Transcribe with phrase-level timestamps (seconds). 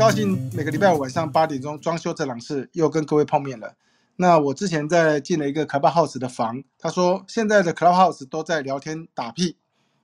[0.00, 3.76] 高兴每个礼拜五晚上八点钟装修这档事又跟各位碰面了。
[4.16, 9.58] 那我之前在进了一个 Clubhouse 的房，他说现在的 Clubhouse 都在聊天打屁，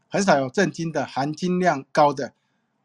[0.07, 2.35] 很少有正经的含金量高的。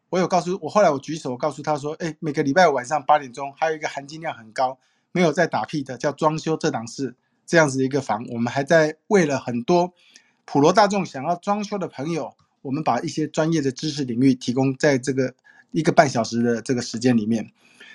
[0.08, 4.78] 我有告诉我后来我举手告诉他说，哎，每个礼拜五晚上八点钟还有一个含金量很高，
[5.12, 7.14] 没有在打屁的，叫装修这档事
[7.46, 9.92] 这样子的一个房，我们还在为了很多
[10.46, 15.36] 普罗大众想要装修的朋友，我们把一些专业的知识领域提供在这个
[15.72, 17.52] 一个半小时的这个时间里面。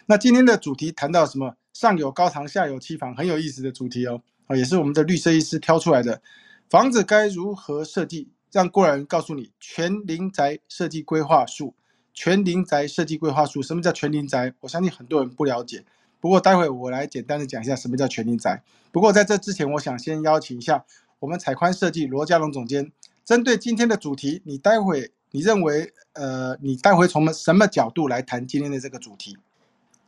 [0.06, 1.56] 那今天的主题谈到什么？
[1.72, 4.22] 上有高堂，下有期房，很有意思的主题哦。
[4.46, 6.22] 啊，也是我们的绿色医师挑出来的。
[6.70, 8.28] 房子该如何设计？
[8.50, 11.74] 让过来人告诉你全林宅设计规划术。
[12.14, 14.54] 全林宅设计规划术，什么叫全林宅？
[14.60, 15.84] 我相信很多人不了解。
[16.18, 18.62] 不过待会我来简单的讲一下什么叫全林宅。
[18.90, 20.82] 不过在这之前，我想先邀请一下
[21.18, 22.90] 我们彩宽设计罗家龙总监，
[23.22, 29.36] 针对今天的主题，你待会你认为呃，你待会从什么角度来谈今天的这个主题？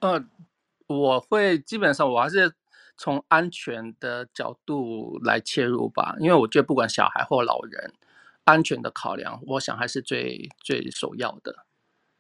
[0.01, 0.25] 呃。
[0.89, 2.55] 我会基本上我还是
[2.97, 7.92] 从安全的角度来切入吧，因为我觉得不管小孩或老人，
[8.45, 11.67] 安全的考量，我想还是最最首要的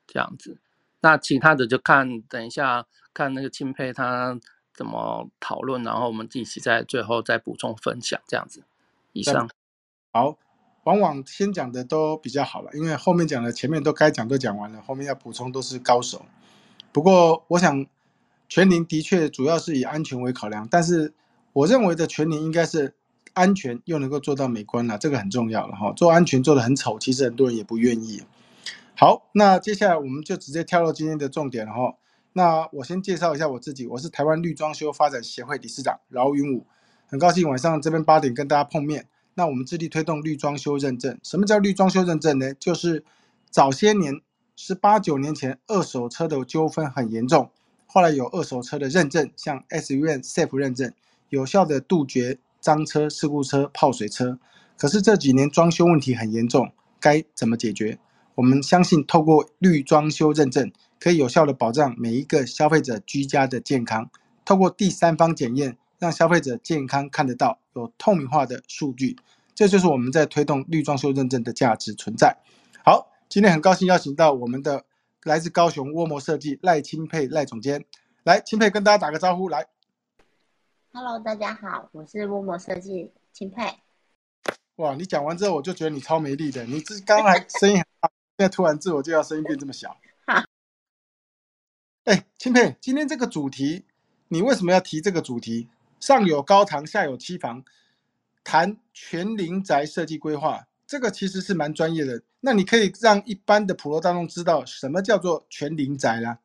[0.06, 0.58] 这样子。
[1.00, 2.84] 那其他的就看等一下
[3.14, 4.38] 看那个钦佩他
[4.74, 8.64] 怎么讨论，然后我们一起在最后再补充分享这样子。
[9.14, 9.48] 以上
[10.12, 10.36] 好，
[10.88, 16.24] 往往先讲的都比较好了，因为后面讲的前面都该讲都讲完了，后面要补充都是高手。
[16.92, 17.86] 不过我想。
[18.50, 21.12] 全龄的确主要是以安全为考量，但是
[21.52, 22.94] 我认为的全龄应该是
[23.34, 25.92] 安全又能够做到美观了，这个很重要了哈。
[25.92, 28.22] 做安全做的很丑，其实很多人也不愿意。
[28.96, 31.96] 好，那接下来我们就直接跳到今天的重点了哈。
[32.32, 36.64] 那我先介绍一下我自己，我是台湾绿装修发展协会理事长饶云武，
[37.06, 39.08] 很高兴晚上这边八点跟大家碰面。
[39.38, 42.52] 那我们致力推动绿装修认证，什么叫绿装修认证呢？
[42.54, 43.04] 就是
[43.50, 44.20] 早些年
[44.56, 47.48] 十八九年前二手车的纠纷很严重。
[47.86, 50.92] 后来有二手车的认证，像 SUN Safe 认证，
[51.28, 54.40] 有效的杜绝脏车、事故车、泡水车。
[54.76, 58.00] 可是这几年装修问题很严重，该怎么解决？
[58.34, 64.10] 我们相信透过绿装修认证，可以有效的保障每一个消费者居家的健康。
[64.44, 69.16] 透过第三方检验，让消费者健康看得到，有透明化的数据，
[69.54, 72.36] 这就是我们在推动绿装修认证的价值存在。
[72.84, 74.84] 好，今天很高兴邀请到我们的。
[75.24, 77.84] 来自高雄窝摩设计赖钦佩赖总监，
[78.22, 79.66] 来钦佩跟大家打个招呼，来
[80.92, 83.62] ，Hello，大家好，我是窝摩设计钦佩。
[84.76, 88.08] 哇，你讲完之后我就觉得你超没力的，你这刚才声音很大，
[88.38, 89.90] 现在突然自我介绍声音变这么小。
[90.24, 90.44] 好，
[92.04, 93.84] 哎，钦佩，今天这个主题，
[94.28, 95.68] 你为什么要提这个主题？
[96.00, 97.64] 上有高堂，下有期房，
[98.44, 102.22] 谈全林宅设计规划，这个其实是蛮专业的。
[102.40, 106.38] 那你可以让一般的普罗大众知道什么叫做全龄宅啦。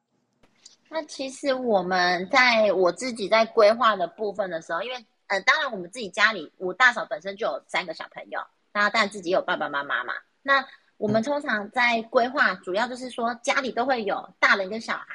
[0.90, 8.40] 那其实我们在我自己在规划的部分的时候，因为呃，当然我们自己家里我大嫂本身就有三个小朋友，
[8.74, 10.13] 那但自己有爸爸妈妈嘛。
[10.42, 10.66] 那
[10.97, 15.06] 我们通常在规划，主要就是说家里都会有大人跟小孩。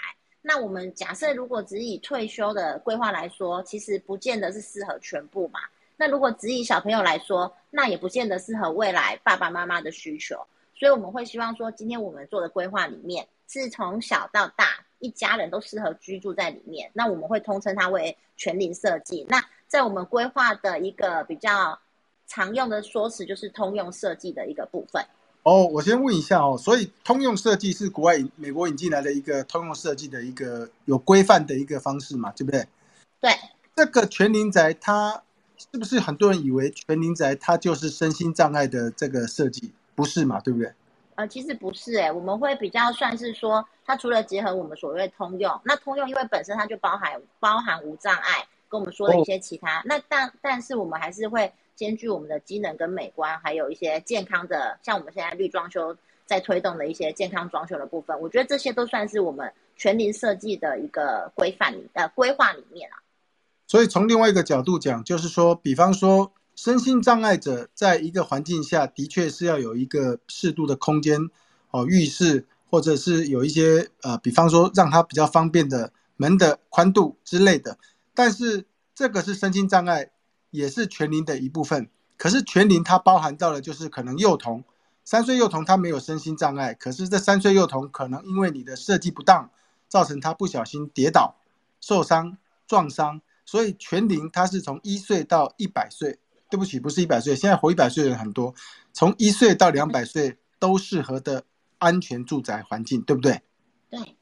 [0.49, 5.61] 那我们假设如果只以退休的规划来说，其实不见得是适合全部嘛。
[5.95, 10.43] 那如果只以小朋友来说，那也不见得适合未来爸爸妈妈的需求。
[10.75, 16.91] 所以我们会希望说，今天我们做的规划里面是从小到大一家人都适合居住在里面。
[16.95, 19.27] 那我们会通称它为全龄设计。
[19.29, 21.79] 那在我们规划的一个比较
[22.27, 25.05] 常用的说辞，就是通用设计的一个部分。
[25.43, 32.67] 哦，我先问一下哦，所以通用设计是国外美国引进来的一个通用设计的一个有规范的一个方式嘛，对不对？
[33.21, 33.31] 对。
[33.75, 35.23] 这个全龄宅，它
[35.57, 39.73] 是不是很多人以为全龄宅它就是身心障碍的这个设计？
[39.95, 40.73] 不是嘛，对不对？
[41.15, 55.97] 呃，其实不是哎，我们会比较算是说，它除了结合我们所谓通用，那通用因为本身它就包含包含无障碍，跟我们说的一些其他，那但但是我们还是会兼具我们的机能跟美观，还有一些健康的，像我们现在绿装修
[56.27, 62.99] 在推动的一些健康装修的部分，我觉得这些都算是我们全龄设计的一个规范里呃规划里面啊。
[63.69, 66.33] 所以从另外一个角度讲，就是说，比方说。
[66.59, 71.31] 身心障碍者在一个环境下的确是要有一个适度的空间，
[71.71, 77.79] 哦，浴室或者是有一些呃，比方说让他比较方便的门的宽度之类的。
[78.13, 80.11] 但是这个是身心障碍，
[80.51, 81.89] 也是全龄的一部分。
[82.17, 84.65] 可是全龄它包含到了就是可能幼童，
[85.05, 89.51] 三岁幼童他没有身心障碍，可是这三岁幼童可能因为你的设计不当，
[89.89, 91.37] 造成他不小心跌倒、
[91.81, 96.19] 受伤、撞伤，所以全龄他是从一岁到一百岁。
[96.51, 98.55] 对不起，不是一百岁，现在活一百岁的人很多，
[98.95, 101.45] 从一岁到两百岁都适合的
[101.77, 103.43] 安全住宅环境，对不对？
[103.91, 104.17] 对。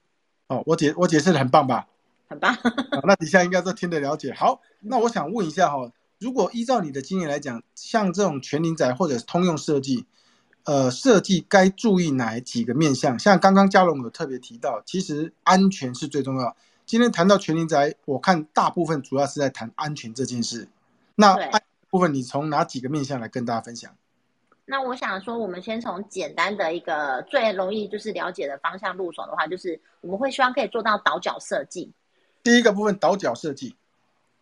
[0.49, 1.87] 哦，我解我解释的很棒吧？
[2.29, 2.53] 很棒。
[3.07, 4.33] 那底下应该都听得了解。
[4.33, 5.89] 好，那我想问一下哈，
[6.19, 10.07] 如果依照你的经验来讲，像这种全龄宅或者通用设计，
[10.65, 13.19] 呃，设计该注意哪几个面向？
[13.19, 16.57] 像刚刚嘉龙有特别提到，其实安全是最重要。
[16.87, 20.69] 今天谈到全龄宅，我看大部分主要是在谈安全这件事。
[21.15, 23.95] 那安部分你从哪几个面向来跟大家分享？
[24.65, 31.93] 那我想说，我们先从简单的一个最容易就是了解的方向入手的话，就是我们会希望可以做到倒角设计。
[32.43, 33.77] 第一个部分倒角设计，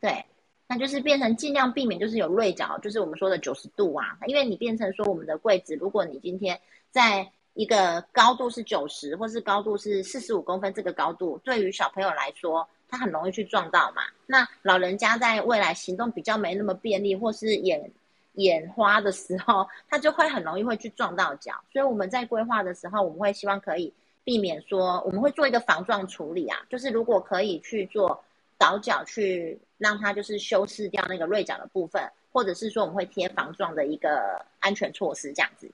[0.00, 0.24] 对，
[0.66, 6.58] 那就是变成尽量避免就是有锐角，就是我们说的九十度啊，因为你变成说我们的柜子，如果你今天
[6.90, 14.02] 在一个高度是九十，或是高度是四十五公分，这个高度对于小朋友来说，他很容易去撞到嘛。
[14.26, 17.90] 那老人家在未来行动比较没那么便利，或是眼。
[18.36, 23.94] 眼花的时候，他就会很容易会去撞到脚，所以我们在规划的时候，我们会希望可以
[24.24, 28.24] 避免说，我们会做一个防撞处理啊，就是如果可以去做
[28.58, 35.70] 倒角，去让它就是修饰掉那个锐角的部分，或者是说我们会贴防撞的一个安全措施这样子。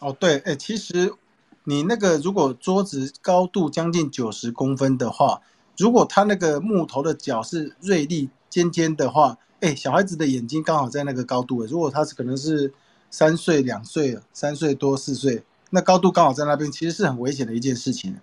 [0.00, 1.12] 哦，对，哎，其实
[1.64, 5.42] 你那个如果桌子高度将近九十公分的话，
[5.76, 9.38] 如果它那个木头的角是锐利尖尖的话。
[9.60, 12.72] 哎，小孩子的眼睛刚好在那个高度如果他是可能是
[13.10, 18.16] 三岁、两岁、三岁多、四岁，那高度刚好在那边，其实是很危险的一件事情。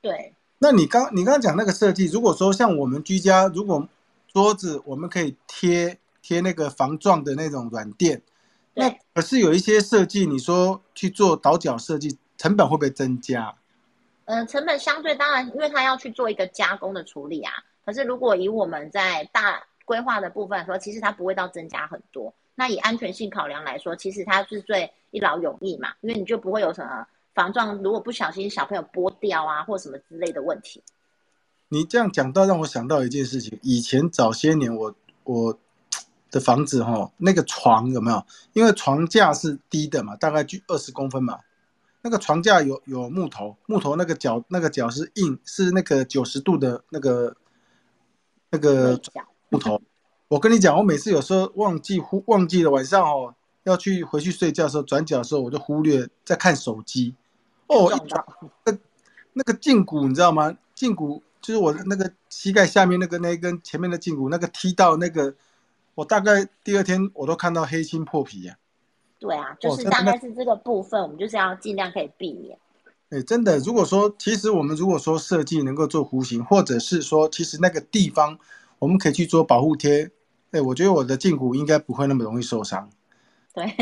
[0.00, 0.32] 对。
[0.58, 3.86] 那你刚你刚刚讲那个设计，如果说像我们居家，如果
[4.32, 8.22] 桌子我们可以贴贴那个防撞的那种软垫，
[8.74, 13.54] 那可是有一些设计，你说去做倒角设计，成本会不会增加？
[14.26, 17.52] 嗯，成本相对当然，因为它要去做一个加工的处理啊。
[17.84, 22.32] 可是如果以我们在大规划的部分来说，其实它不会到增加很多。
[22.54, 27.04] 那以安全性考量来说，其实它是最一劳永逸嘛，因为你就不会有什么
[27.34, 30.80] 防撞，如果不小心小朋友剥掉啊，或什么之类的问题。
[31.70, 34.94] 你这样讲到让我想到一件事情，以前早些年我
[35.24, 35.58] 我
[36.30, 38.22] 的房子哈，那个床有没有？
[38.52, 41.38] 因为床架是低的嘛，大概就二十公分嘛，
[42.02, 47.34] 那个床架有有木头，木头那个角那个角是硬，是那个九十度的那个
[48.50, 49.00] 那个。
[49.52, 49.82] 木头，
[50.28, 53.34] 我跟你讲，我每次有时候忘记忽忘记了晚上哦，
[53.64, 57.16] 要去回去睡觉的时候，转角的时候我就忽略在看手机。
[57.66, 58.24] 哦，一转
[58.64, 58.78] 那
[59.32, 60.56] 那个胫骨你知道吗？
[60.76, 65.34] 胫骨就是我的那个膝盖下面那个那一根前面的胫骨，那个踢到那个，
[65.94, 68.56] 我大概第二天我都看到黑青破皮呀。
[69.18, 72.58] 对啊，就是大概是这个部分，我们就是要尽量可以避免。
[73.10, 78.38] 哎，真的，如果说其实我们如果说设计能够做弧形，或者是说其实那个地方。
[78.80, 80.10] 我们可以去做保护贴，
[80.52, 82.88] 哎，我觉得我的胫骨应该不会那么容易受伤。
[83.52, 83.76] 对，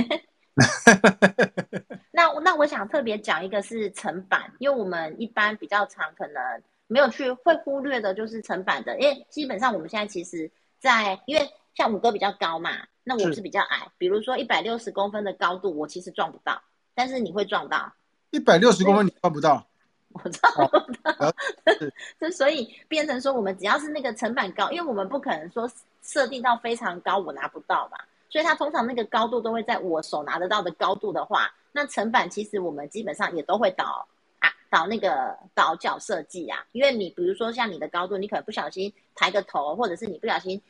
[2.11, 6.43] 那那我想特别讲一个是层板，因为我们一般比较常可能
[6.89, 10.51] 没有去会忽略的就是层板的，因为基本上我们现在其实，
[10.81, 12.71] 在因为像五哥比较高嘛，
[13.05, 16.61] 那我是比较矮，比如说一百六十公分的高度，我其实撞不到，
[16.95, 17.93] 但是你会撞到。
[18.31, 19.65] 一百六十公分你撞不到。
[20.11, 21.35] 我知道，
[22.19, 25.71] 就所以变成说，我们只要是那个层板高，因为我们不可能说
[26.03, 27.99] 设定到非常高，我拿不到嘛。
[28.31, 34.09] 所以它通常那个高度都会在我手拿得到的高度的话，那层板其实我们基本上也都会导
[34.71, 36.65] 导那个倒角设计啊。
[36.73, 40.61] 因为你比如说像你的高度，你可能不小心抬个头，或者是你不小心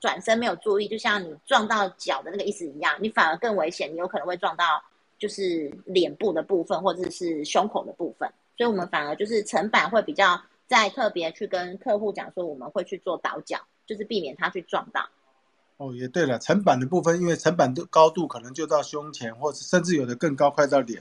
[0.00, 4.82] 转身没有注意，就像你撞到脚的那个意思一样，你反而更危险，你有可能会撞到
[5.18, 8.28] 就是脸部的部分或者是胸口的部分。
[8.56, 15.08] 所以，我们反而就是层板会比较在特别去跟客户讲说，我们会去做倒角，就是避免他去撞到。
[15.76, 21.00] 哦，也对了，层板的部分，因为层板的高度可能就到胸前，或者甚至有的更高，快到脸。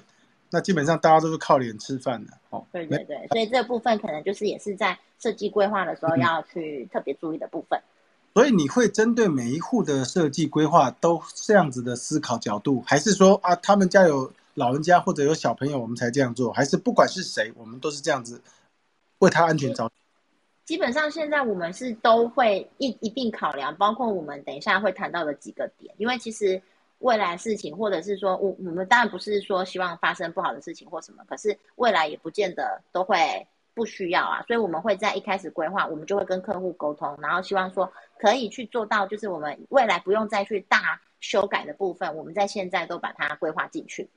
[0.50, 2.34] 那基本上大家都是靠脸吃饭的。
[2.50, 7.80] 哦，对对对，所以这部分可能就是也是在设计规划的时候要去特别注意的部分。
[8.34, 14.32] 所以你会针对每一户的设计规划都这样子的思考角度，还是说啊，他们家有？
[14.58, 18.42] 老人家或者有小朋友，我们才这样做，还是不管是谁，我们都是这样子
[19.20, 19.88] 为他安全着。
[20.66, 25.94] 基本上现在我们是都会一一并考量，包括我们等一下会谈到的几个点。
[26.00, 26.60] 因为其实
[27.00, 34.44] 未来事情，或者是说我我们当然不是说希望发生不好的事情或什么，可是未来也不见得都会不需要啊。
[34.48, 44.10] 所以我们会在一开始规划，我们就会跟客户沟通，然后希望说可以去做到，就是我们未来不用再去大修改的部分，我们在现在都把它规划进去。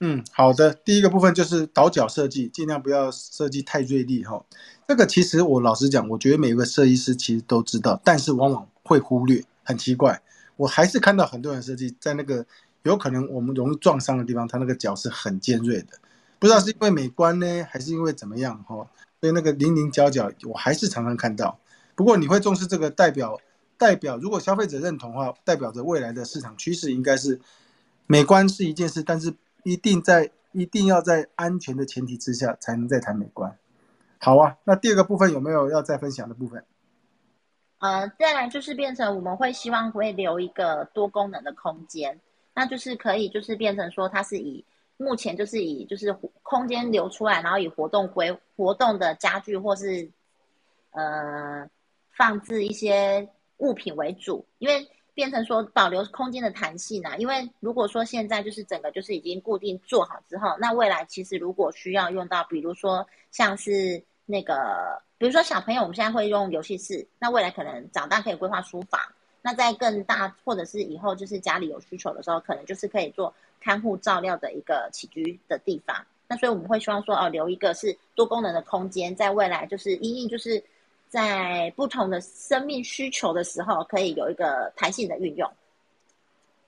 [0.00, 0.74] 嗯，好的。
[0.74, 4.44] 第一个部分就是倒角设计，尽量不要设计太锐利哈。
[4.86, 10.20] 这个其实我老实讲，我觉得每一个设计师其实都知道，但是往往会忽略，很奇怪。
[10.56, 12.44] 我还是看到很多人设计在那个
[12.82, 15.98] 有可能我们容易撞伤的地方，它那个角是很尖锐的，
[16.38, 18.88] 不知道是因为美观呢，还是因为怎么样哈？
[19.20, 21.58] 所以那个零零角角我还是常常看到。
[21.94, 23.40] 不过你会重视这个代表
[23.78, 27.40] 代表，如果消费者认同的话，代表着未来的市场趋势应该是
[28.06, 29.34] 美观是一件事，但是
[29.64, 33.56] 一定在一定要在安全的前提之下才能再谈美观。
[34.18, 36.64] 好啊，那第二个部分有没有要再分享的部分？
[37.78, 42.20] 呃，再来就是变成我们会希望会留一个多功能的空间，
[42.54, 44.64] 那就是可以就是变成说它是以
[44.96, 50.10] 目前就是以就是空间留出来，然后以活动规活动的家具或是
[50.92, 51.68] 呃。
[52.18, 53.28] 放置一些
[53.58, 57.14] 物品为主，因为变成说保留空间的弹性啊。
[57.16, 69.00] 因为如果说现在就是整个就是已经固定做好之后，那未来其实如果需要用到，比如说像是那个，比如说小朋友我们现在会用游戏室，那未来可能长大可以规划书房。
[69.42, 75.96] 那在更大或者是以后就是家里有需求的时候，可能就是可以做看护照料的一个起居的地方。
[76.28, 80.62] 那所以我们会希望说哦，留一个是多功能的空间，在未来就是因应就是。
[81.08, 85.48] 在不同的生命需求的时候，可以有一个弹性的运用。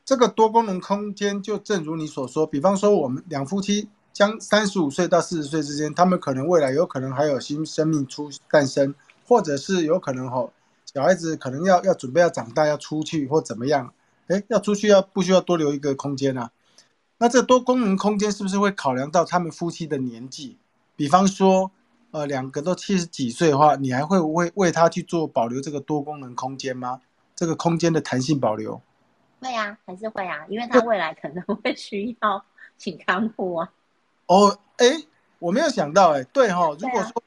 [0.04, 3.88] 这个多功能空间，就正如你所说，比方说我们两夫妻
[4.18, 8.92] 将三十五岁到四十岁之间，他们可能未来有可能还有新生命出诞生，
[9.24, 10.52] 或者是有可能吼
[10.92, 13.94] 小孩子可能要要准备要长大要出去或怎么样，
[14.26, 16.50] 哎，要出去要不需要多留一个空间啊？
[17.18, 20.56] 那这多功能空间是不是会考量到他们夫妻的年纪？
[20.96, 21.70] 比方说。
[22.10, 27.02] 呃，两个都七十几岁的话，你还会为为他去做保留这个多功能空间吗？
[27.36, 28.80] 这个空间的弹性保留？
[29.42, 32.42] 会啊，还是会啊，因为他未来可能会需要
[32.78, 33.70] 请看护啊。
[34.28, 34.86] 哦，哎，
[35.40, 37.22] 我没有想到，哎，对哈，如果说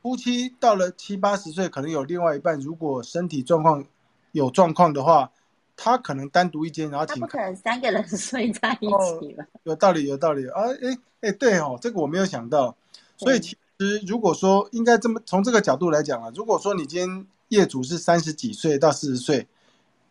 [0.00, 3.84] 夫妻到了七八十岁，可能有另外一半，如果身体状况
[4.32, 5.30] 有状况的话，
[5.76, 7.20] 他可能单独一间，然后请。
[7.20, 9.44] 不可能三个人 睡在一起吧？
[9.64, 10.62] 有道理，有道理啊！
[10.82, 12.74] 哎哎，对哦，这个我没有想到，
[13.18, 13.50] 所以其。
[13.50, 19.48] 实，如果说应该这么从这个角度来讲啊，如果说你今天业主是三十几岁到四十岁，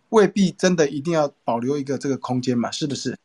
[0.09, 3.17] 未必真的一定要保留一个这个空间嘛，是不是？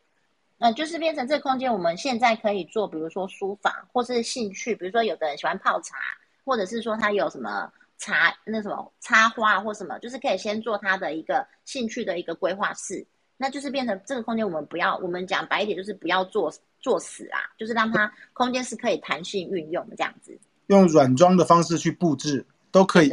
[0.58, 5.96] 嗯，就是变成这个空间，我们现在可以做，比如说书房，或是兴趣，比如说有的人喜欢泡茶，
[6.44, 13.06] 或者是说他有什么茶那什么插花或什么，就是可以先做他的一个兴趣的一个规划室。
[13.36, 16.52] 那就是变成这个空间，我们不要，我们讲白一点，就是不要做。
[16.78, 23.10] 做死啊，就是让它空间是可以弹性运用的这样子，用软装的方式去布置都可以，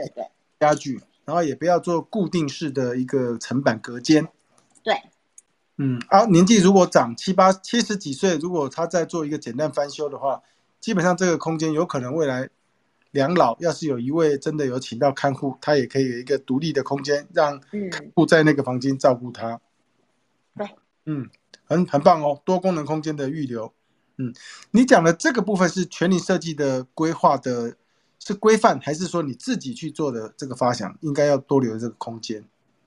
[0.60, 4.28] 家具，然后也不要做固定式的一个层板隔间。
[4.84, 4.96] 对，
[5.78, 10.42] 嗯，啊，年纪如果长七八七十几岁，如果他在做一个简单翻修的话，
[10.80, 12.50] 基本上这个空间有可能未来
[13.12, 17.60] 两老要是有一位真的有请到看护，他也可以有一个独立的空间，让
[17.92, 19.60] 看护在那个房间照顾他。
[20.56, 20.68] 对，
[21.06, 21.30] 嗯。
[21.66, 23.74] 很很棒哦，多功能空间的预留，
[24.18, 24.34] 嗯，
[24.72, 27.78] 你讲的这个部分是全龄设计的规划的，
[28.20, 32.44] 是规范还是说你自己去做的这个发想，应该要多留这个空间？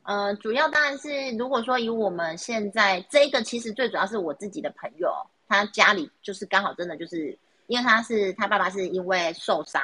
[0.07, 5.11] 呃，主要当然是如果说以我们现在这个，其实最主要是我自己的朋友，
[5.49, 7.37] 他家里就是刚好真的就是
[7.67, 9.83] 因为他是他爸爸是因为受伤，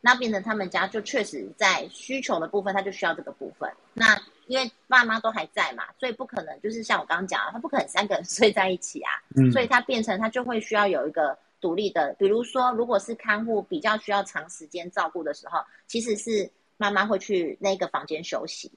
[0.00, 4.20] 那变成他们家就确实在需求的部分，他就需要这个部分，那。
[4.46, 9.12] 因为爸妈都还在嘛，所以不可能就是像我刚刚讲，他不可能三个人 睡在一起啊，
[9.52, 18.72] 所以他变成他就会需要有一个独立的，比如说如果是看护比较需要长时间照顾的时候，其实是妈妈会去那个房间休息，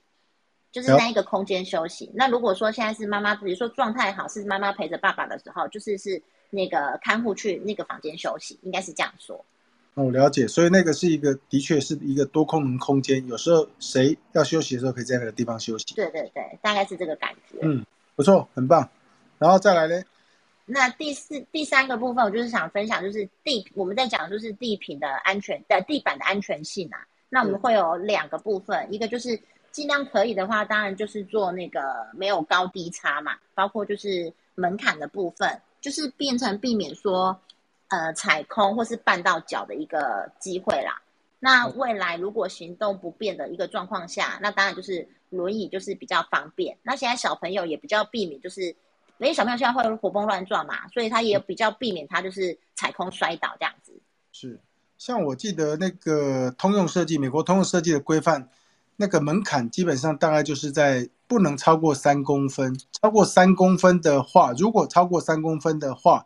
[0.74, 2.12] 就是那一个空间休息。
[2.14, 9.46] 那如果说现在是妈妈，比如说状态好，是妈妈陪着爸爸的时候，就是是那个看护去那个房间休息，应该是这样说。
[9.94, 13.26] 我，了解，所以那个是一个，的确是一个多功能空间。
[13.28, 15.94] 有时候谁要休息的时候，可以在那个地方休息。
[15.94, 17.60] 对对对，大概是这个感觉。
[17.62, 18.90] 嗯，不错，很棒。
[19.38, 20.04] 然后再来呢？
[20.66, 27.06] 那第四、第三个部分，我就是想分享，就是地我们在讲就是地坪的安全的地板的安全性啊。
[27.30, 29.40] 那我们会有两个部分，一个就是
[29.74, 37.38] 尽量可以的话，当然就是做那个没有高低差嘛，包括就是门槛的部分，就是变成避免说。
[37.90, 41.00] 呃，踩空或是绊到脚的一个机会啦。
[41.40, 46.76] 那未来如果行动不便的一个状况下，那当然就是轮椅就是比较方便。
[46.82, 53.94] 那现在小朋友也比较避免，就是因为小朋友现在会活蹦乱撞嘛，所以他也比较避免他就是踩空摔倒这样子。
[54.32, 54.60] 是，
[54.98, 58.50] 像我记得那个通用设计，美国通用设计的规范，
[58.98, 62.78] 那个门槛基本上大概就是在不能超过三公分。
[62.92, 66.26] 超过三公分的话，如果超过三公分的话。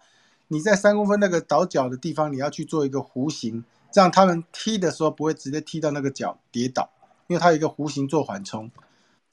[0.50, 6.89] 你在三公分那个倒角的地方，你要去做一个弧形，这样他们踢的时候不会直接踢到那个脚跌倒，
[7.27, 8.71] 因为它有一个弧形做缓冲。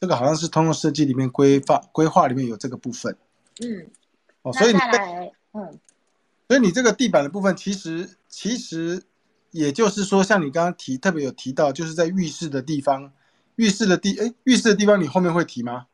[0.00, 3.17] 这个好像是通用设计里面规划规划里面有这个部分。
[3.62, 3.87] 嗯，
[4.43, 4.79] 哦，所以你
[5.53, 5.79] 嗯，
[6.49, 9.05] 所以你这个地板的部分，其实其实
[9.53, 13.12] 也就是说，像你刚刚提特别有提到，就是在浴室的地方，
[13.57, 15.87] 浴室的地，哎，浴室的地方你后面会提吗？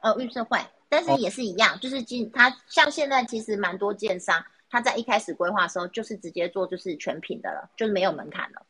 [0.00, 8.62] 呃，浴室会，但是也是一样，就是今它像现在其实蛮多建商，他在一开始规划的时候就是直接做就是全品的了，就是没有门槛了。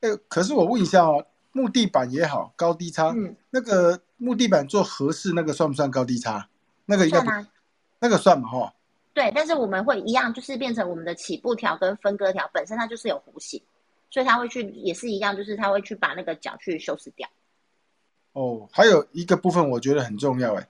[0.00, 6.48] 哎，可是我问一下哦，木地板也好，高低差，嗯，那个木地板做合适那个算不算高低差？
[6.86, 7.48] 那个应该不算啊，
[8.00, 8.74] 那个算嘛哈？
[9.14, 13.60] 对，但是我们会一样，就是变成我们的起步条跟分割条本身它就是有弧形，
[14.10, 17.28] 所以它会去也是一样，就是它会去把那个角去修饰掉。
[18.38, 20.68] 哦，还有一个部分我觉得很重要哎，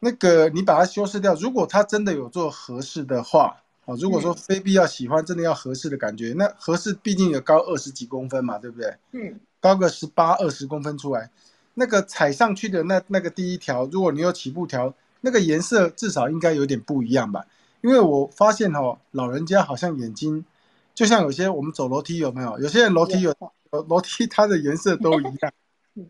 [0.00, 8.96] 那个你把它修饰掉，如果它真的有做合适的话，哦，如果说嗯非必要喜欢真的要合适的感觉，那合适毕竟有高二十几公分嘛，对不对？
[9.12, 11.30] 嗯，高个十八二十公分出来，
[11.74, 17.44] 那个踩上去的那那个第一条，如果你有起步条，那个颜色至少应该有点不一样吧？
[17.82, 20.42] 因为我发现哦，老人家好像眼睛，
[20.94, 22.58] 就像有些我们走楼梯有没有？
[22.60, 23.34] 有些人楼梯有
[23.72, 25.52] 有楼梯，它的颜色都一样，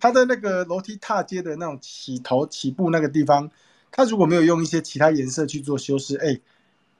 [0.00, 3.50] 它的那个楼梯踏阶的那种起头起步那个地方，
[3.90, 6.38] 它如果没有用一些其他颜色去做修饰，哎，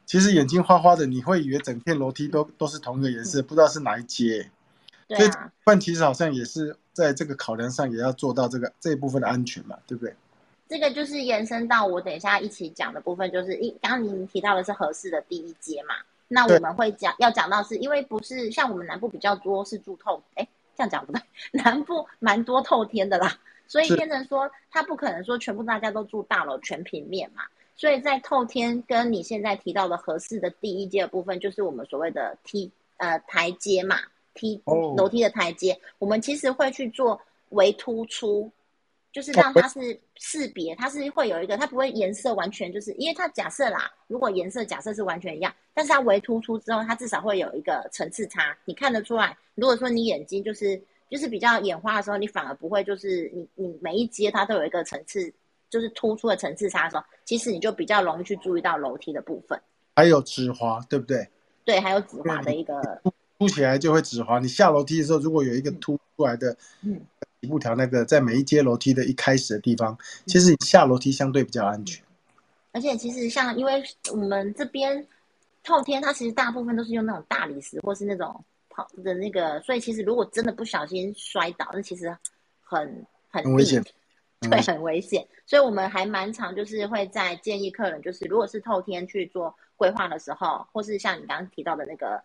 [0.07, 4.51] 其实眼睛花花的，你会以为整片楼梯都都是同一个颜色，不知道是哪一阶。
[5.09, 5.31] 所以
[5.65, 10.15] 但其实好像也是在这个考量上，也要做到这个这一部分的安全嘛，对不对？
[10.69, 15.95] 这个就是延伸到我等一下一起讲的部分，就是一刚刚您提到的是合适的第一阶嘛，
[16.29, 20.47] 那我们会讲要讲到是因为不是像我们南部比较多是住透，哎，
[20.79, 21.21] 这样讲不对，
[21.51, 23.97] 南部蛮多透天的啦，所以是。
[23.97, 27.43] 变成说它不可能说全部大家都住大楼全平面嘛，
[27.75, 33.97] 所以在透天跟你现在提到的合适的第一阶的部分，就是我们所谓的梯呃台阶嘛，
[34.35, 34.95] 梯哦。
[34.97, 38.49] 楼梯的台阶，我们其实会去做微突出，
[39.11, 49.39] 就是哦让它是识别，它是会有一个，它不会颜色完全就是，因为它假设啦，如果颜色假设是完全一样，但是它微突出之后，它至少会有一个层次差，你看得出来。
[49.55, 50.77] 如果说你眼睛就是
[51.09, 55.33] 就是比较眼花的时候，你反而不会就是你你每一阶它都有一个层次，
[55.71, 59.57] 就是突出的层次差的时候，其实你就比较容易去注意到楼梯的部分，
[59.95, 61.29] 还有指滑，对不对？
[61.65, 63.01] 对，还有指滑的一个，
[63.39, 64.41] 凸起来就会指滑。
[64.41, 67.01] 你下楼梯的时候，如果有一个凸出来的嗯，
[67.41, 72.03] 起步条，那个在每一阶楼梯的一开始的地方，其实你下楼梯相对比较安全。
[72.73, 75.07] 而且其实像因为我们这边
[75.69, 82.09] 透天，它其实大部分都是用那种大理石或是那种跑的那个，所以其实如果真的不小心摔倒，那其实
[82.63, 83.85] 很很很危险
[84.41, 85.29] 硬对，很危险。
[85.45, 92.23] 所以我们还蛮常就是会在建议客人，就是如果是透天去做规划的时候，或是像你刚刚提到的那个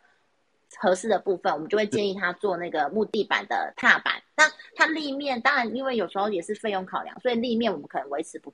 [0.78, 4.24] 合适的部分，我们就会建议他做那个木地板的踏板。
[4.38, 8.54] 那它立面当然因为有时候也是费用考量，所以立面我们可能维持不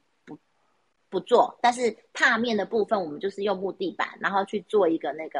[1.09, 5.39] 不不做，但是踏面的部分我们就是用木地板，然后去做一个那个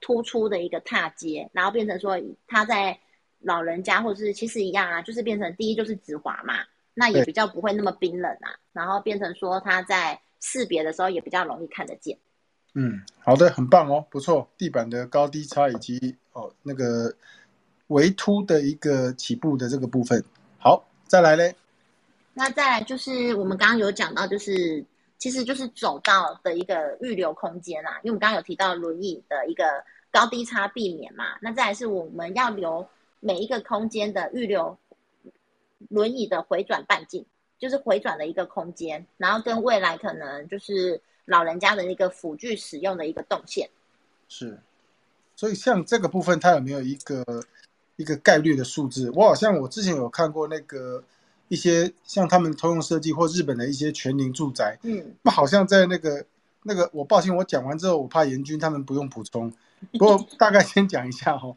[0.00, 2.98] 突出的一个踏阶，然后变成说它在
[3.40, 6.54] 老人家或者是其实一样啊，就是变成第一就是直滑嘛，
[6.94, 12.18] 那也比较不会那么冰冷啊，然后变成说它在识别的时候也比较容易看得见。
[12.74, 14.48] 嗯，好的，很棒哦，不错。
[14.58, 17.14] 地板的高低差以及哦那个
[17.86, 20.22] 围凸的一个起步的这个部分，
[20.58, 21.56] 好，再来嘞。
[22.34, 24.84] 那再来就是我们刚刚有讲到，就是
[25.18, 29.64] 其实就是走道的一个预留空间啦，因为我们刚刚有提到轮椅的一个
[30.10, 31.36] 高低差避免嘛。
[31.40, 32.86] 那再来是我们要留
[33.20, 34.78] 每一个空间的预留
[35.88, 37.24] 轮椅的回转半径，
[37.58, 43.68] 就是回转的一个空间，然后跟未来可能就是老人家的一个辅具使用的一个动线。
[44.28, 44.58] 是，
[45.34, 47.24] 所以像这个部分，它有没有一个
[47.96, 49.10] 一个概率的数字？
[49.12, 51.02] 我好像我之前有看过那个
[51.48, 56.24] 一些像他们通用设计或日本的一些全龄住宅，嗯，那好像在那个
[56.62, 59.52] 那个，我抱歉，我讲完之后，我怕严军他们不用补充，
[59.92, 61.56] 不过 大概先讲一下哈、哦。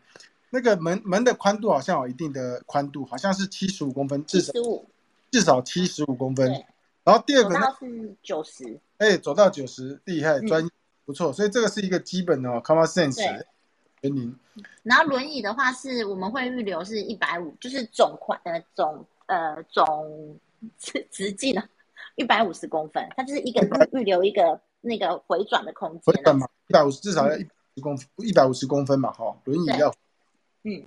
[0.51, 4.85] 那个门门的宽度好像有一定的宽度，好像是七十五公分，至少七十五，
[5.31, 6.51] 至少七十五公分。
[7.03, 10.69] 然后第二个呢，是九十，哎，走到九十，厉害，嗯专业，
[11.05, 11.31] 不错。
[11.31, 13.15] 所以这个是一个基本的哦，common sense
[14.01, 14.35] 全龄。
[14.83, 20.39] 然后轮椅的话是我们会预留是一百五，就是总宽呃总呃总
[20.79, 21.69] 直直径啊，
[22.15, 26.03] 一百五十公分，它就是一个预预留一个那个回转的空间啊。
[26.05, 29.93] 回转嘛，一百五十至少要一百十公一百五十公分嘛，哈，轮椅要
[30.63, 30.83] 嗯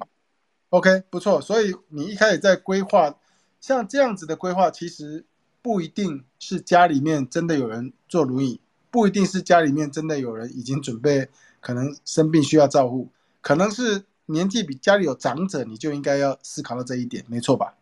[0.70, 1.40] ，OK，不错。
[1.40, 3.16] 所以你一开始在规划
[3.61, 5.24] 像这样子的规划，其实
[5.62, 11.28] 不一定是家里面真的有人坐轮椅，不一定是家里面真的有人已经准备
[11.61, 13.09] 可能生病需要照护，
[13.40, 17.74] 可能是年纪比家里有长者，你就应该要思考到这一点，没错吧？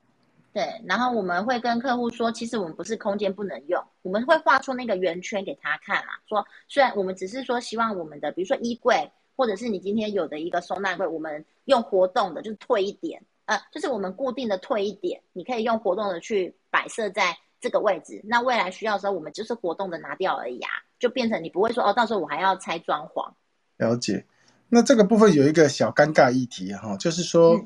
[0.53, 0.81] 对。
[0.87, 6.21] 然后我们会跟客户说，其实我们不是空间不能用，我们会画出那个圆圈给他看啦。
[6.29, 18.21] 说虽然我们只是说希望我们的，比如说衣柜或者是你今天有的一个收纳柜，我们用活动的，就是退一点，呃，就是我们固定的退一点，你可以用活动的去摆设在这个位置。
[18.25, 23.33] 那未来需要的时候，我们就是活动的拿掉而已啊，就变成你不会说哦，到时候我还要拆装潢。
[23.77, 24.27] 了解。
[24.69, 27.61] 那这个部分有一个小尴尬议题哈，就是说，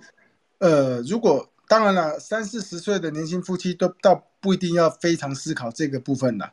[0.58, 6.52] 呃，如果当然了，三四十岁的年轻夫妻都倒不一定要非常思考这个部分了。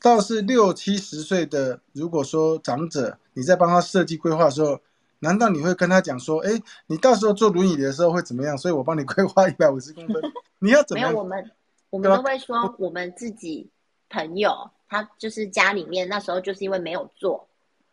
[0.00, 4.80] 倒是六七十岁的，如果说长者，你在帮他设计规划的时候，
[5.20, 6.50] 难道你会跟他讲说，哎，
[6.86, 8.58] 你到时候坐轮椅的时候会怎么样？
[8.58, 10.20] 所以我帮你规划一百五十公分，
[10.58, 11.10] 你要怎么样？
[11.10, 11.50] 没有，我们
[11.90, 13.68] 我们都会说，我们自己
[14.10, 17.48] 朋友他就是家里面那时候就是因为没有做，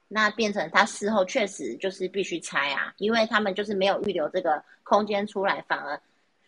[0.08, 6.02] 那变成他事后确实就是必须拆啊，因为他们就是没有预留这个空间出来，反而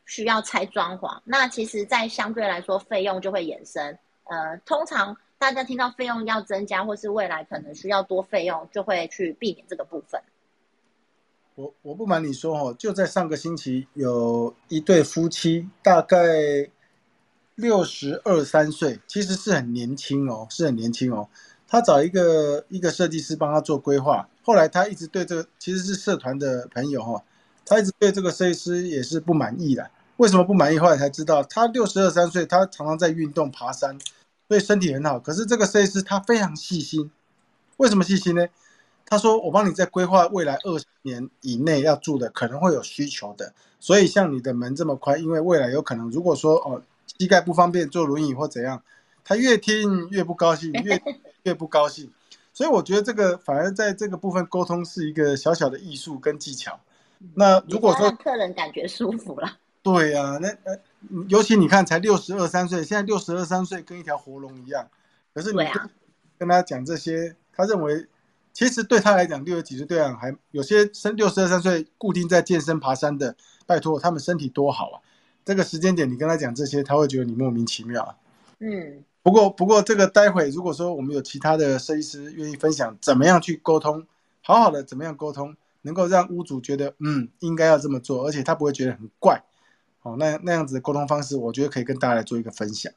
[0.05, 1.21] 需要拆装潢。
[1.25, 5.17] 那其实，在相对来说费用就会衍生，呃，通常。
[5.41, 10.21] 大家听到费用要增加，或是未来可能需要多费用，就会去避免这个部分。
[11.55, 16.17] 我我不瞒你说哦，就在上个星期，有一对夫妻，大概
[17.55, 21.27] 六十二三岁，其实是很年轻哦，是很年轻哦。
[21.67, 27.23] 他找一个一个设计师帮他做规划，后来他一直对这个其实是社团的朋友哈，
[27.71, 29.89] 他一直对这个设计师也是不满意的。
[30.17, 30.77] 为什么不满意？
[30.77, 33.97] 后来才知道，他六十二三岁，他常常在运动爬山。
[34.49, 37.10] 所以身体很好，可是这个设计师他非常细心。
[37.77, 38.45] 为什么细心呢？
[39.05, 43.53] 他说：“我帮你在规划未来二十年以内要住的，可能会有需求的。
[43.79, 46.81] 所以像你的门这么宽，因为未来有可能，如果说哦
[47.17, 48.84] 膝盖不方便坐轮椅或怎样，
[49.23, 51.01] 他越听越不高兴，越
[51.43, 52.12] 越不高兴。
[52.53, 56.77] 所以我觉得这个反而在这个部分沟通是一个小小的艺术跟技巧。
[57.36, 60.79] 那如果说客人感觉舒服了， 对呀，那呃。
[61.29, 64.88] 尤其你看，才六十二三岁，现在六十二三岁跟一条活龙一样。
[65.34, 65.57] 可是你
[66.38, 68.05] 跟他讲这些，他认为
[68.53, 75.01] 其实对他来讲，六十几岁对啊，还有些身六十二三岁固定在健身爬山的，拜托他们身体多好啊！
[75.43, 78.15] 这个时间点你跟他讲这些，他会觉得你莫名其妙啊。
[78.60, 79.03] 嗯。
[79.23, 84.05] 不过不过这个待会如果说我们有其他的设计师愿意分享怎么样去沟通，
[84.43, 89.43] 好好的怎么样沟通，能够让屋主觉得嗯应该要这么做，而且他不会觉得很怪。
[90.03, 92.91] 哦，那那样子的沟通方式，我觉得可以跟大家来做一个分享。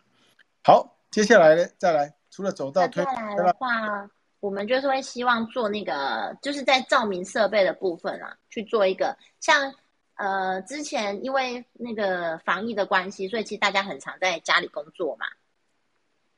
[0.62, 4.08] 好，接下来呢，再来，除了走到推，再来的话，
[4.40, 9.74] 我们就是会希望做那个，就是在照明设备的部分啊，去做一个像
[10.14, 15.26] 呃，之前因为那个防疫的关系，所以其实大家很常在家里工作嘛。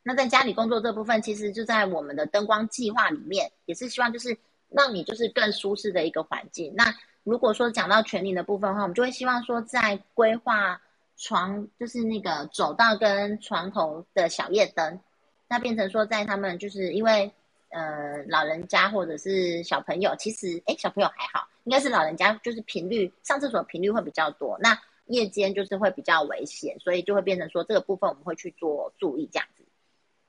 [0.03, 4.37] 那在家里工作这部分，其实就在我们的灯光计划里面，也是希望就是
[4.71, 6.73] 让你就是更舒适的一个环境。
[6.77, 10.81] 那如果说讲到全龄的部分的话，我们就会希望说，在规划
[11.17, 15.01] 床，就是那个走道跟床头的小夜灯，
[15.49, 17.33] 那变成说，在他们就是因为
[17.71, 29.65] 呃老人家或者是小朋友，其实哎小朋友还好，应该是老人家就是频率上厕所频率会比较多，那夜间就是会比较危险，所以就会变成说这个部分我们会去做注意这样子。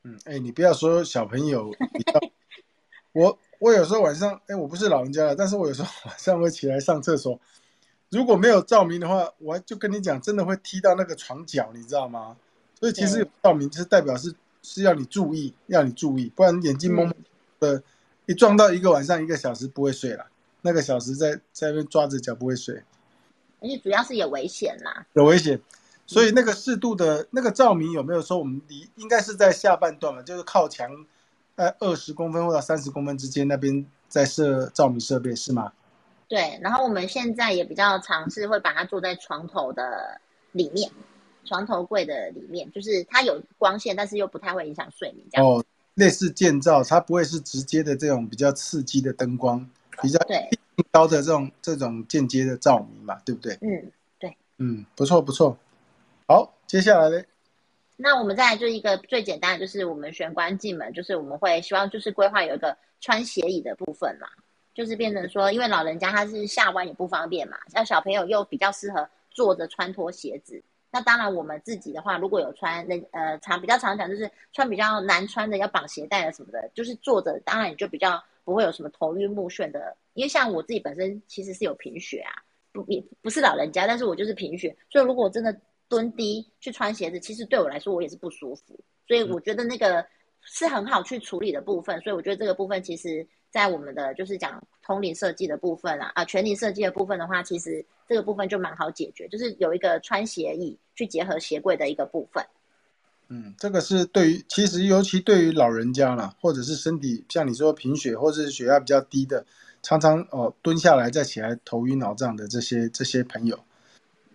[0.04, 1.71] 嗯，哎，你不要说小朋友，
[3.13, 3.38] 我。
[3.60, 7.39] 我有时候晚上，哎，我不是老人家了，但是我有时候晚上会起来上厕所，
[8.10, 12.38] 如果没有照明的话，我就跟你讲，真的会踢到那个床角，你知道吗？
[12.80, 17.15] 所以其实有照明就是代表是是要你注意，要你注意，不然眼睛蒙蒙
[17.60, 17.82] 的，
[18.28, 20.28] 一撞到一个晚上一个小时不会睡了，
[20.62, 22.84] 那个小时在在那边抓着脚不会睡，
[23.60, 25.60] 而且主要是有危险啦，有危险，
[26.06, 30.91] 所以那个适度的那个照明有没有说我们离应该是在下半段嘛，就是靠墙。
[31.58, 35.74] 在二十公分或者三十公分之间，那边在设照明设备是吗？
[36.28, 40.91] 对，然后我们现在也比较尝试会把它做在床头的里面，
[41.46, 45.26] 床头柜的里面，就是它有光线，但是又不太会影响睡眠。
[45.32, 45.65] 这样哦，
[45.96, 49.67] 类似建造，它不会是直接的这种比较刺激的灯光，
[50.00, 50.48] 比较对
[50.91, 53.58] 高的这种这种间接的照明嘛，对不对？
[53.62, 55.58] 嗯，对，嗯，不错不错。
[56.28, 57.24] 好，接下来呢？
[58.00, 64.28] 那我们再来就一个最简单的，就是我们玄关进门，就是我们会希望就是规划有一个穿斜椅的部分嘛，
[64.76, 70.62] 就是变成说，因为老人家他是下弯也不方便嘛，像小朋友又比较适合坐着穿脱鞋子。
[70.92, 79.98] 那当然我们自己的话，如果有穿那呃常比较常讲就是穿比较难穿的要绑鞋带的什么的，就是坐着当然你就比较不会有什么头晕目眩的。
[80.14, 85.60] 因为像我自己本身其实是有贫血啊，不也不是老人家，但是我就是贫血，所以如果真的。
[85.89, 90.06] 蹲低去穿鞋子，其实对我来说我也是不舒服，所以我觉得那个
[90.41, 92.00] 是很好去处理的部分。
[92.02, 102.45] 所以我觉得这个部分其实，在我们的就是讲通灵设计的部分啊，啊，全灵设计的部分的话，其实这个部分就蛮好解决，就是有一个穿鞋椅去结合鞋柜的一个部分。
[103.30, 109.45] 嗯，这个是对于其实尤其对于老人家啦，或者是身体像你说贫血或者是血压比较低的。
[109.84, 113.58] 常常哦蹲下来再起来头晕脑胀的这些这些朋友，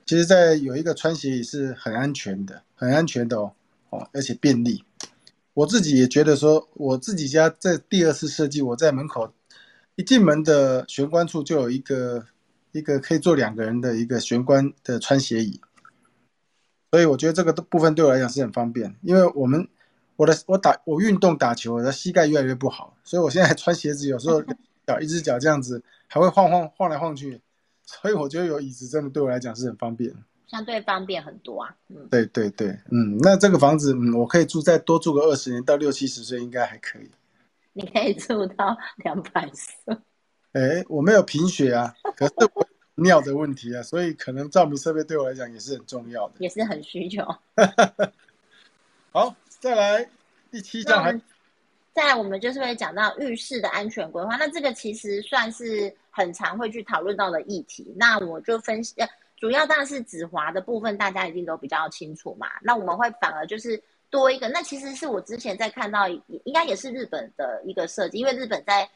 [0.05, 3.53] 其实，在有一个穿鞋椅是很安全的，很安全的哦
[3.91, 4.85] 哦，而且便利。
[5.55, 9.33] 我自己也觉得说，我自己家在第二次设计，我在门口
[9.97, 12.27] 一进门的玄关处就有一个
[12.73, 15.61] 一个可以坐两个人的一个玄关的穿鞋椅，
[16.91, 19.69] 所以我觉得这个部分对我来讲是很方便，因为我们
[20.17, 24.43] 我的我打我运动打球，我的膝盖越来越不好，所以我现在穿鞋子有时候
[24.87, 27.41] 脚一只脚这样子还会晃晃晃来晃去，
[28.01, 30.15] 所以我觉得有椅子真的对我来讲是很方便。
[30.47, 37.11] 相对方便很多啊，嗯，对对对，嗯，那这个房子，嗯，我可以住再多住个二十年，到六七十岁应该还可以。
[37.73, 39.97] 你可以住到 两百岁。
[40.53, 47.25] 哎，我没有贫血啊，可是我尿的问题啊，所以可能照明设备对我来讲也是很重要的，也是很需求。
[49.11, 50.07] 好，再来
[50.51, 51.19] 第七章，还
[51.95, 58.95] 再来我们就是会讲到浴室的安全规划，那这个其实算是很常会去讨论到的议题，那我就分析。
[59.37, 62.47] 主要当然是止滑的部分，大家一定都比较清楚嘛。
[62.63, 68.89] 那我们会反而就是多一个，那其实是我之前在看到，应该也是日本的一个设计，因为日本在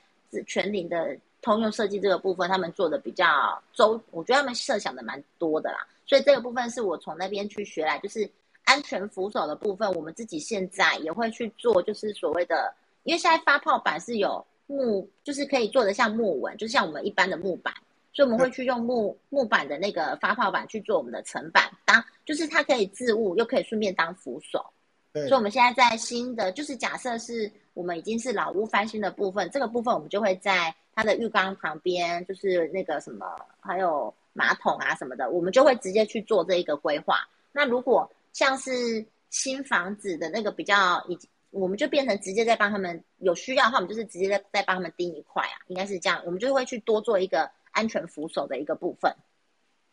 [0.46, 5.84] 全龄的通用设计这个部分，他们做的比较周，我觉得他们设想的蛮多的啦。
[6.06, 8.30] 所以这个部分是我从那边去学来，就是
[8.66, 17.72] 安全扶手的部分，我们自己现在也会去做，就是所谓的，因为现在发泡板是有木，就是可以做的像木纹，就像我们一般的木板。
[18.12, 24.64] 所以我们会去用木木板的那个发泡板去做我们的层板，当就是它可以置物，又可以顺便当扶手。
[25.12, 33.26] 所以我们现在在新的，就是假设是我们已经是老屋翻新的部分，这个部分我们就会在它的浴缸旁边，就是那个什么，
[33.60, 37.18] 还有马桶啊什么的，我们就会直接去做这一个规划。
[37.52, 47.50] 那如果像是新房子的那个比较，已经我们就变成直接在帮他们有需要的话，我们就是直接在在帮他们钉一块啊，应该是这样，我们就会去多做一个。
[47.76, 49.14] 安全扶手的一个部分，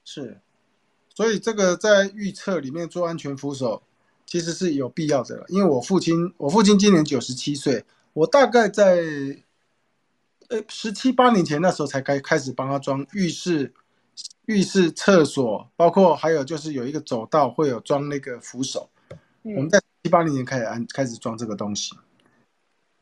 [0.06, 0.40] 是，
[1.14, 3.84] 所以这个在预测里面做安全扶手，
[4.26, 5.44] 其实是有必要的。
[5.50, 9.04] 因为我父亲，我父亲今年九十七岁，我大概在
[10.48, 13.74] 呃十七八年前那时候才开开始帮他装浴室、
[14.46, 18.90] 浴室、厕所，包括还有就是有一个走道会有装那个扶手。
[19.44, 21.96] 我们在七八零年开始安开始装这个东西。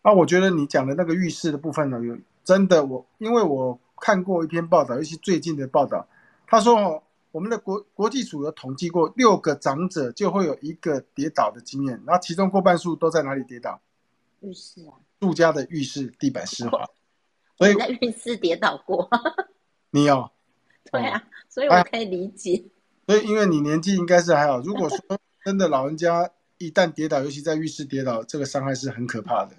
[0.02, 3.80] 啊，我觉得你讲的那个浴室的部分呢，有真的我因为我。
[4.04, 6.08] 看过一篇报道，尤其最近的报道，
[6.48, 13.80] 他说：“哦，我们的国国际组有统计过，六个长者就会有一个跌倒的经验，然后其中过半数都在哪里跌倒？
[14.40, 16.84] 浴室啊，住家的浴室地板湿滑。
[17.60, 19.08] 所以在浴室跌倒过，
[19.92, 20.32] 你有？
[20.92, 22.66] 对啊，所以我可以理解。
[23.06, 24.98] 所以因为你年纪应该是还好，如果说
[25.44, 29.56] 真的老人家一旦跌倒，尤其在浴室跌倒，这个伤害是很可怕的。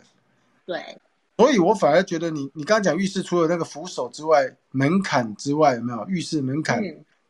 [0.65, 0.99] 对。
[1.39, 6.81] 所以，我反而觉得你，你刚刚讲浴室除了那个扶手之外，门槛之外有没有浴室门槛？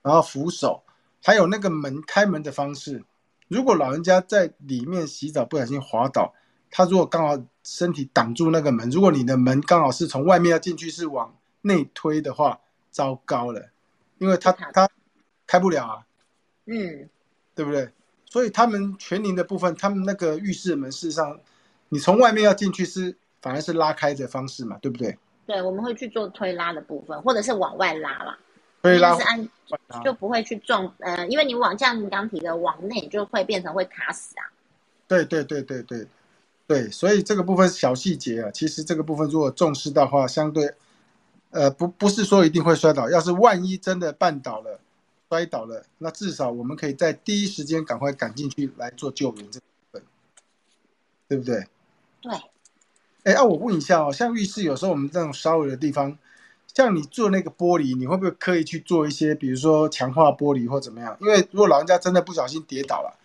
[0.02, 0.82] 然后扶手，
[1.22, 3.02] 还有那个门开门的方式。
[3.48, 6.34] 如果老人家在里面洗澡不小心滑倒，
[6.70, 12.60] 他如果刚好身体挡住那个门，如果你的门刚好是从外面要进去是往内推的话，
[12.90, 13.70] 糟糕了，
[14.18, 14.90] 因为他他
[15.46, 16.06] 开不了啊。
[16.66, 17.08] 嗯，
[17.54, 17.88] 对不对？
[18.33, 21.38] 所以他们全龄的部分，他们那个浴室门事实上，
[21.90, 23.16] 你从外面要进去是。
[23.42, 25.18] 反而是拉开的方式嘛，对不对？
[25.49, 28.38] 对，我们会去做推拉的部分，或者是往外拉啦。
[28.81, 29.49] 推拉是按
[30.05, 34.47] 就不会去撞，呃，因为你往像你刚提的往内，就会变成会卡死啊。
[35.09, 36.07] 对对对对对
[36.68, 40.73] 对，所以这个部分小细节啊，其实这个部分如果重视的话，相对
[41.51, 44.79] 呃不不是说一定会摔倒，要是万一真的绊倒了、
[45.33, 50.03] 摔倒了，那至少我们可以在第一时间赶快赶进去来做救援这部分，
[51.27, 51.66] 对不对？
[52.21, 52.33] 对。
[53.25, 56.18] 哎，啊，我问一下哦，像浴室有时候我们这种烧的地方，
[56.75, 61.16] 像你做那个玻璃，你会不会刻意去做一些，比如说强化玻璃或怎么样？
[61.23, 63.18] 因为如果老人家真的不小心跌倒了，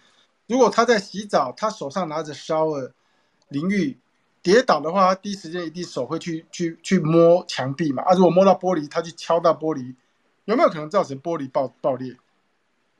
[0.47, 2.93] 如果他在洗澡，他手上拿着烧的
[3.49, 3.97] 淋浴，
[4.41, 8.03] 跌倒的话，他第一时间一定手会去去去摸墙壁嘛？
[8.03, 9.93] 啊，如果摸到玻璃，他去敲到玻璃，
[10.47, 12.15] 有没有可能造成玻璃爆爆裂？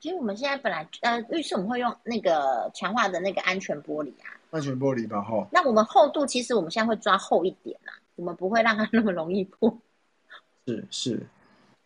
[0.00, 4.36] 其实我们现在本来呃浴室我们会用那个强化的那个安全玻璃啊。
[4.50, 5.48] 安全玻璃吧，哈。
[5.50, 9.78] 那我们厚度其实我们现在会抓厚一点啊，我们不会让它那么容易破。
[10.66, 11.26] 是是，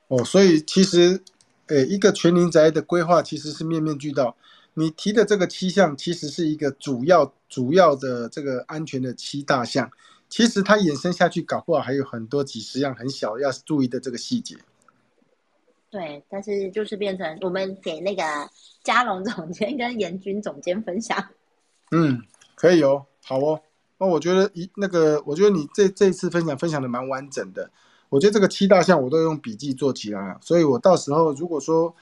[0.09, 1.23] 哦，所以其实，
[1.69, 4.37] 诶，一个全龄宅的规划其实是面面俱到。
[4.75, 9.89] 你提的这个七项其实是一个主要主要的这个安全的七大项，
[10.29, 14.57] 其实它延伸下去，搞不好还有很多几十样很小要注意的这个细节。
[15.93, 18.25] 对，但是就是变成我们给那个
[18.83, 21.25] 嘉龙总监跟严军总监分享。
[21.93, 22.21] 嗯。
[22.55, 23.61] 可以哦，好哦。
[23.99, 27.69] 那我觉得一那个，我觉得你这这一次分享分享的蛮完整的。
[28.09, 31.93] 我觉得这个七大项我都用笔记做起来了，所以我到时候如果说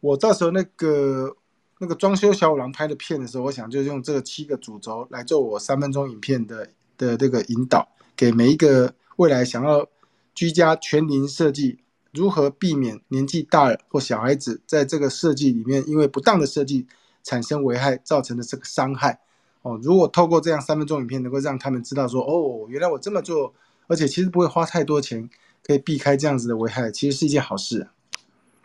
[0.00, 1.36] 我到时候那个
[1.78, 9.86] 那个装修小五郎拍的片的时候，我想就用这七个主轴来做我三分钟影片的的这个引导，给每一个未来想要
[10.34, 11.80] 居家全龄设计，
[12.12, 16.86] 如何避免年纪大了或小孩子在这个设计里面因为不当的设计
[17.22, 19.20] 产生危害造成的这个伤害。
[19.62, 23.52] 哦，如果透过这样三分钟影片，能够让他们知道说，哦，原来我这么做，
[23.88, 25.28] 而且其实不会花太多钱，
[25.64, 27.88] 可以避开这样子的危害，其实是一件好事。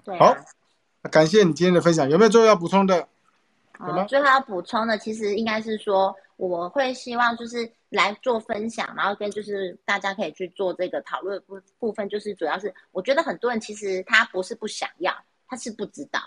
[0.03, 0.35] 对、好，
[1.09, 3.07] 感谢你今天的分享，有没有最后要补充的？
[3.79, 15.13] 呃，最后要补充的，其实应该是说，我会希望就是来做分享，然后跟就是大家可以去做这个讨论部部分，就是主要是我觉得很多人其实他不是不想要，
[15.47, 16.19] 他是不知道。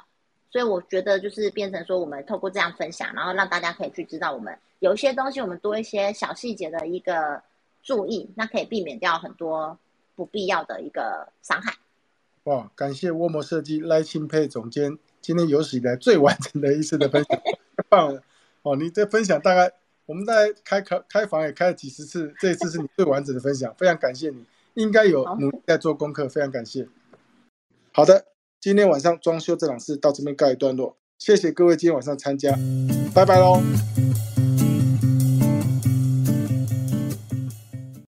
[0.48, 7.42] 所以我觉得就是变成说，我们透过这样分享，然后让大家可以去知道，我们有一些东西，我们多一些小细节的一个
[7.82, 9.78] 注意，那可以避免掉很多
[10.14, 11.74] 不必要的一个伤害。
[12.44, 14.96] 哇，感谢沃摩设计赖钦佩总监
[15.26, 17.36] 今天有史以来最完整的一次的分享，
[17.76, 18.22] 太棒了！
[18.62, 19.72] 哦，你这分享大概
[20.06, 26.86] 我们在开开开房也开了几十次，这一次是你最完整的分享，非常感谢你，应该有努力在做功课，非常感谢。
[27.90, 28.26] 好的。
[28.58, 32.56] 今天晚上装修这档事到这边告一段落，谢谢各位今天晚上参加，
[33.12, 33.60] 拜拜喽。